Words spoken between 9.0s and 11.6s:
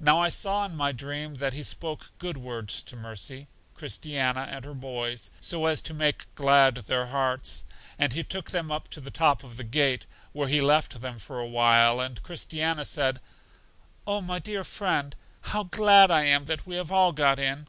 the top of the gate, where He left them for a